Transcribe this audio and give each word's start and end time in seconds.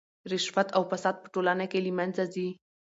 رشوت 0.31 0.67
او 0.77 0.83
فساد 0.91 1.15
په 1.23 1.27
ټولنه 1.33 1.65
کې 1.71 1.79
له 1.85 1.91
منځه 1.99 2.23
ځي. 2.33 2.47